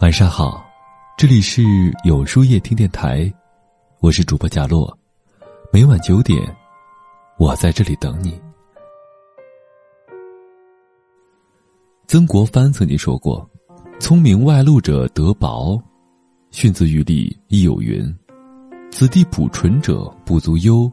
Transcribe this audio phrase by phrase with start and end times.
[0.00, 0.64] 晚上好，
[1.16, 1.60] 这里是
[2.04, 3.30] 有书夜听电台，
[3.98, 4.96] 我是主播贾洛，
[5.72, 6.40] 每晚九点，
[7.36, 8.40] 我在这里等你。
[12.06, 13.44] 曾国藩曾经说过
[13.98, 15.76] ：“聪明外露者得薄。”
[16.52, 18.16] 训字语里亦有云
[18.92, 20.90] ：“子弟朴纯者不足忧，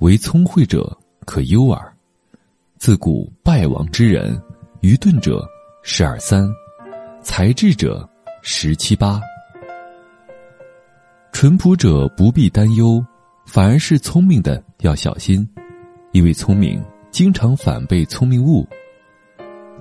[0.00, 0.94] 唯聪慧者
[1.24, 1.96] 可忧耳。”
[2.78, 4.42] 自古败亡之人，
[4.80, 5.48] 愚钝者
[5.84, 6.48] 十二三，
[7.28, 8.08] 才智者
[8.40, 9.20] 十七八。
[11.30, 13.04] 淳朴者不必担忧，
[13.44, 15.46] 反而是聪明的要小心，
[16.12, 18.66] 因为聪明经常反被聪明误。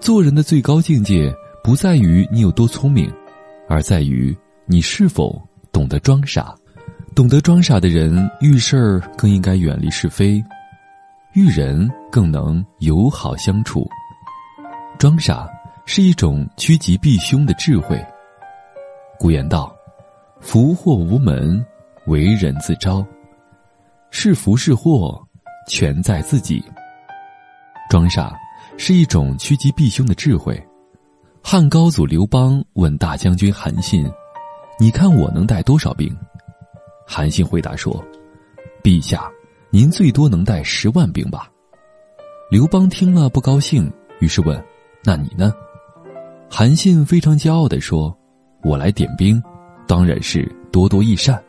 [0.02, 1.34] 做人的最高境界，
[1.64, 3.10] 不在于你有多聪明，
[3.70, 6.54] 而在于你是否懂得装傻。
[7.16, 10.44] 懂得装傻的人，遇事儿更应该远离是非。
[11.34, 13.88] 遇人更能友好相处，
[15.00, 15.48] 装傻
[15.90, 17.98] 是一种趋吉避凶的智慧。
[19.18, 19.74] 古言道
[20.42, 21.66] ：“福祸无门，
[22.08, 23.04] 为人自招。”
[24.12, 25.18] 是福是祸，
[25.66, 26.62] 全在自己。
[27.90, 28.36] 装傻
[28.78, 30.62] 是一种趋吉避凶的智慧。
[31.42, 34.06] 汉高祖刘邦问大将军韩信
[34.78, 36.14] ：“你看我能带多少兵？”
[37.08, 38.04] 韩信回答说
[38.84, 39.26] ：“陛下。”
[39.72, 41.50] 您最多能带十万兵吧？
[42.50, 44.62] 刘邦听了不高兴，于是问
[45.04, 45.54] ：“那你呢？”
[46.60, 48.18] 韩信非常骄傲地说
[48.66, 49.40] ：“我来点兵，
[49.86, 51.40] 当然是多多益善。”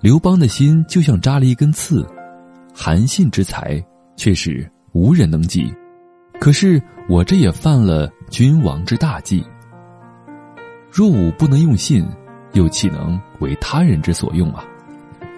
[0.00, 2.06] 刘邦的心就像扎了一根刺，
[2.72, 3.84] 韩信之才
[4.14, 5.74] 却是无人能及。
[6.38, 9.44] 可是我这也犯了君王之大忌。
[10.88, 12.06] 若吾不能用信，
[12.52, 14.64] 又岂能为他人之所用啊？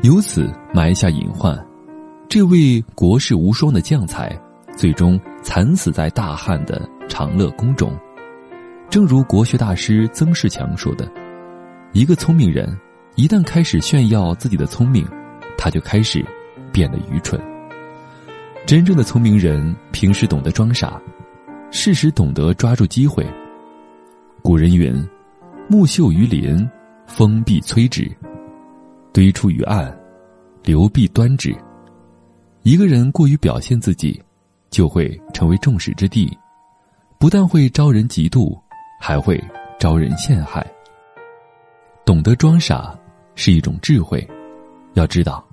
[0.03, 1.59] 由此埋下隐患。
[2.29, 4.39] 这位国士无双的将才，
[4.77, 7.99] 最终惨死在大汉的长乐宫中。
[8.91, 11.07] 正如国学大师曾仕强说的
[11.93, 12.75] ：“一个聪明人，
[13.17, 15.07] 一旦开始炫耀自己的聪明，
[15.59, 16.25] 他就开始
[16.73, 17.39] 变得愚蠢。
[18.67, 20.99] 真正的聪明人，平时懂得装傻，
[21.71, 23.27] 适时懂得抓住机会。
[24.41, 25.07] 古人云
[25.69, 26.67] ：‘木秀于林，
[27.07, 28.11] 风必摧之；
[29.13, 29.95] 堆出于岸，
[30.65, 31.55] 流必端之。’”
[32.65, 34.19] 一个人过于表现自己，
[34.71, 36.35] 就会成为众矢之的，
[37.19, 38.59] 不但会招人嫉妒，
[38.99, 39.43] 还会
[39.79, 40.67] 招人陷害。
[42.05, 42.99] 懂得装傻
[43.35, 44.27] 是一种智慧，
[44.95, 45.47] 要知道，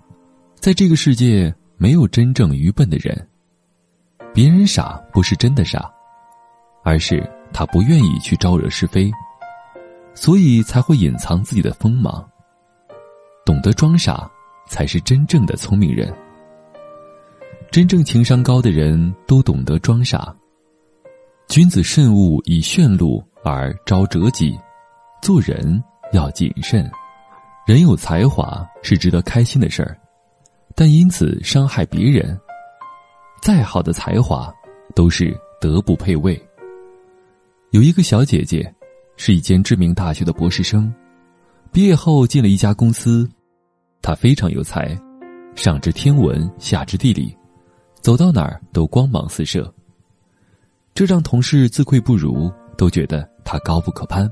[0.55, 3.27] 在这个世界没有真正愚笨的人。
[4.33, 5.89] 别人傻不是真的傻，
[6.83, 9.11] 而是他不愿意去招惹是非，
[10.13, 12.27] 所以才会隐藏自己的锋芒。
[13.45, 14.29] 懂得装傻，
[14.67, 16.13] 才是真正的聪明人。
[17.71, 20.33] 真正情商高的人都懂得装傻。
[21.47, 24.57] 君子慎勿以炫露而招折己，
[25.21, 26.89] 做人要谨慎。
[27.65, 29.97] 人有才华是值得开心的事儿，
[30.75, 32.37] 但因此伤害别人，
[33.41, 34.53] 再好的才华
[34.93, 36.39] 都是德不配位。
[37.71, 38.73] 有一个小姐姐，
[39.15, 40.93] 是一间知名大学的博士生，
[41.71, 43.29] 毕业后进了一家公司，
[44.01, 44.97] 她非常有才，
[45.55, 47.35] 上知天文，下知地理。
[48.01, 49.73] 走到哪儿都光芒四射，
[50.95, 54.31] 这让同事自愧不如，都觉得他高不可攀。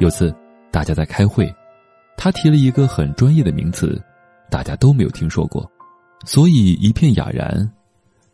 [0.00, 0.34] 有次
[0.72, 1.54] 大家在开会，
[2.16, 3.96] 他提了一个很专业的名词，
[4.50, 5.70] 大家都没有听说过，
[6.24, 7.70] 所以一片哑然。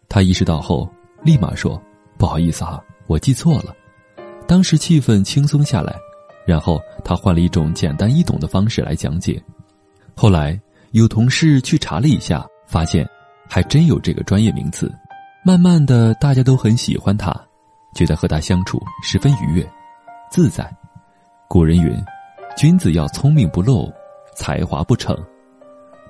[0.08, 0.90] 他意识到后，
[1.22, 1.78] 立马说
[2.16, 3.76] ：“不好意思哈，我记错了。”
[4.48, 5.94] 当时气氛轻松下来，
[6.46, 9.42] 然后他换了一种简单易懂的方式来讲解。
[10.16, 10.58] 后来
[10.92, 13.06] 有同事去查了一下，发现。
[13.46, 14.90] 还真有这个专业名词，
[15.46, 17.30] 慢慢的，大家都很喜欢他，
[17.94, 19.70] 觉得和他相处十分愉悦、
[20.30, 20.74] 自在。
[21.48, 21.94] 古人云
[22.56, 23.92] ：“君子要聪明不露，
[24.34, 25.14] 才华不逞。”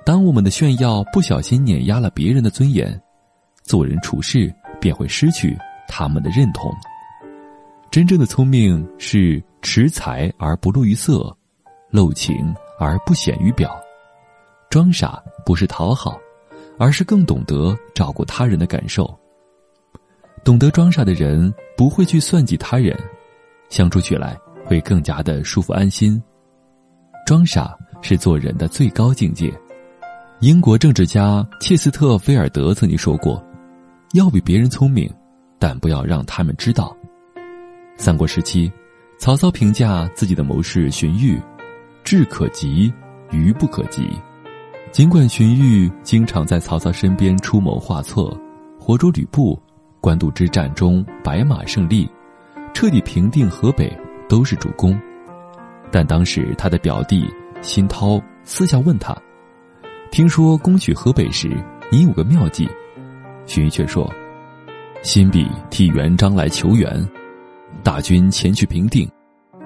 [0.05, 2.97] 当我们的炫耀不小心碾压了别人的尊严，
[3.61, 6.73] 做人处事便会失去他们的认同。
[7.91, 11.29] 真正的聪明是持才而不露于色，
[11.89, 13.77] 露情而不显于表。
[14.69, 16.17] 装傻不是讨好。
[16.77, 19.17] 而是更懂得照顾他人的感受。
[20.45, 22.95] 懂得装傻的人不会去算计他人，
[23.67, 26.21] 相处起来会更加的舒服安心。
[27.25, 29.51] 装傻是做人的最高境界。
[30.41, 33.43] 英国政治家切斯特菲尔德曾经说过
[34.13, 35.11] ：“要比别人聪明，
[35.57, 36.95] 但不要让他们知道。”
[37.97, 38.71] 三国时期，
[39.17, 41.41] 曹操评价自己的谋士荀彧
[42.05, 42.93] ：“智可及，
[43.31, 44.07] 愚不可及。”
[44.93, 48.31] 尽管荀彧经常在曹操身边出谋划策，
[48.79, 49.59] 活捉吕布，
[50.05, 52.07] 官渡之战中白马胜利，
[52.75, 53.91] 彻底平定河北，
[54.29, 54.95] 都是主公，
[55.91, 57.27] 但当时他的表弟
[57.63, 59.17] 辛涛私下问他
[60.13, 61.49] ：“听说攻取河北时，
[61.91, 62.69] 你有个妙计。”
[63.47, 64.07] 荀彧却说
[65.01, 67.03] ：“辛比替元璋来求援，
[67.81, 69.09] 大军前去平定，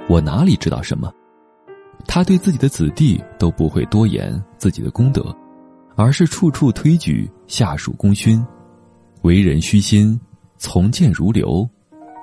[0.08, 1.12] 我哪里知道什么？”
[2.08, 5.36] 他对自己的子弟都不会多言自己的功德，
[5.98, 8.42] 而是处处推举下属功勋，
[9.24, 10.18] 为人虚心，
[10.60, 11.68] 从谏如流，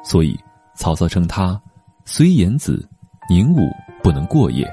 [0.04, 0.38] 所以
[0.76, 1.60] 曹操称他
[2.04, 2.86] 虽言子，
[3.30, 3.68] 宁武
[4.02, 4.64] 不能过也。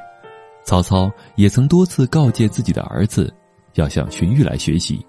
[0.65, 3.33] 曹操也曾多次告诫自己的儿子，
[3.75, 5.04] 要向荀彧来学习，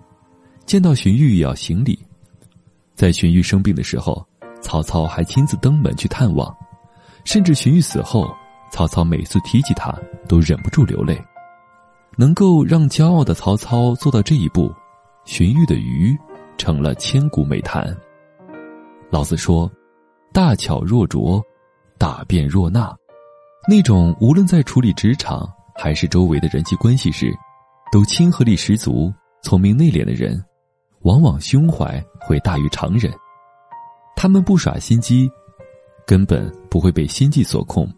[0.65, 1.99] 见到荀彧要行礼。
[2.95, 4.25] 在荀彧生病的时候，
[4.63, 6.57] 曹操还亲自登门去探望，
[7.25, 8.33] 甚至荀彧死后。
[8.71, 9.93] 曹操每次提起他，
[10.29, 11.17] 都忍不住流泪。
[12.17, 14.73] 能够让骄傲的曹操做到这一步，
[15.25, 16.17] 荀彧的愚
[16.57, 17.97] 成了千古美谈。
[19.15, 19.71] 老子说
[20.35, 21.41] ：“大巧若拙，
[21.99, 22.93] 大辩若纳。”
[23.71, 27.33] 那种无论在处理职场还是周围的人际关系时，
[27.93, 30.45] 都亲和力十足、聪明内敛的人，
[31.03, 33.15] 往往胸怀会大于常人。
[34.17, 35.31] 他们不耍心机，
[36.05, 37.89] 根本不会被心计所控。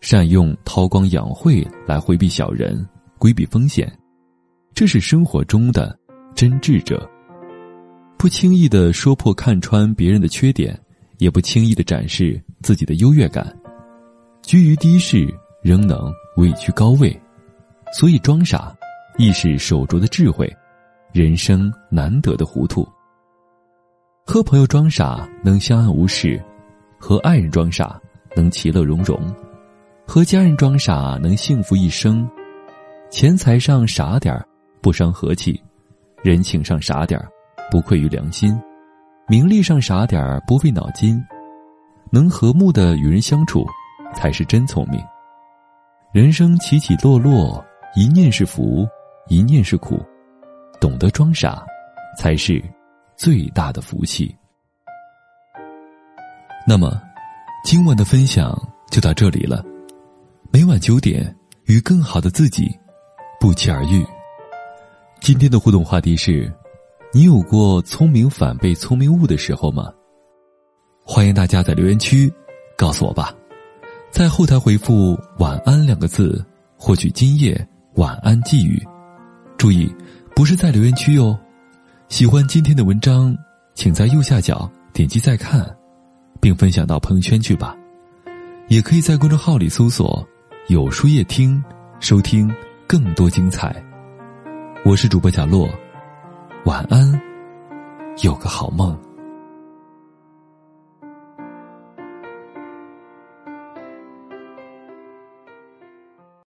[0.00, 2.82] 善用韬光养晦来回避小人，
[3.18, 3.94] 规避风险，
[4.72, 5.94] 这是生活中的
[6.34, 7.06] 真智者。
[8.22, 10.78] 不轻易的说破看穿别人的缺点，
[11.18, 13.52] 也不轻易的展示自己的优越感，
[14.42, 15.26] 居于低势
[15.60, 15.98] 仍能
[16.36, 17.20] 位居高位，
[17.92, 18.72] 所以装傻
[19.18, 20.48] 亦是手镯的智慧，
[21.12, 22.88] 人生难得的糊涂。
[24.24, 26.40] 和朋友装傻能相安无事，
[27.00, 28.00] 和爱人装傻
[28.36, 29.20] 能其乐融融。
[30.06, 32.24] 和家人装傻能幸福一生，
[33.10, 34.46] 钱财上傻点儿
[34.80, 35.60] 不伤和气，
[36.22, 37.28] 人情上傻点儿
[37.72, 38.54] 不愧于良心，
[39.26, 41.18] 名利上傻点儿不费脑筋，
[42.10, 43.64] 能和睦的与人相处，
[44.14, 45.02] 才是真聪明。
[46.12, 47.64] 人生起起落落，
[47.96, 48.86] 一念是福，
[49.26, 49.98] 一念是苦，
[50.82, 51.64] 懂得装傻，
[52.18, 52.62] 才是
[53.16, 54.36] 最大的福气。
[56.68, 57.00] 那么，
[57.64, 58.54] 今晚的分享
[58.90, 59.64] 就到这里了。
[60.50, 61.34] 每晚九点，
[61.64, 62.78] 与更好的自己
[63.40, 64.04] 不期而遇。
[65.22, 66.52] 今天的互动话题是：
[67.14, 69.92] 你有过聪明反被聪明误的时候吗？
[71.04, 72.32] 欢迎大家在留言区
[72.74, 73.34] 告诉我吧。
[74.10, 76.42] 在后台回复“晚安”两个字，
[76.74, 78.82] 获取今夜晚安寄语。
[79.58, 79.94] 注意，
[80.34, 81.38] 不是在留言区哟。
[82.08, 83.36] 喜欢今天的文章，
[83.74, 85.70] 请在右下角点击再看，
[86.40, 87.76] 并分享到朋友圈去吧。
[88.68, 90.26] 也可以在公众号里搜索。
[90.68, 91.62] 有书夜听，
[92.00, 92.50] 收听
[92.86, 93.84] 更多精彩。
[94.82, 95.68] 我是主播小洛，
[96.64, 97.20] 晚安，
[98.22, 98.96] 有个好梦。